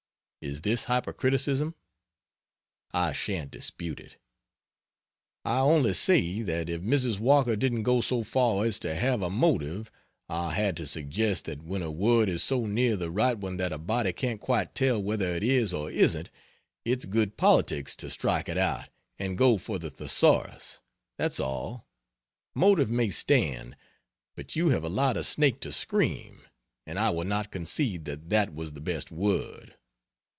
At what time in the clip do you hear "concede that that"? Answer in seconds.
27.51-28.55